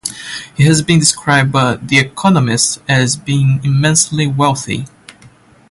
He 0.57 0.63
has 0.65 0.81
been 0.81 0.97
described 0.97 1.51
by 1.51 1.75
"The 1.75 1.99
Economist" 1.99 2.79
as 2.87 3.15
being 3.15 3.61
"immensely 3.63 4.25
wealthy. 4.25 4.87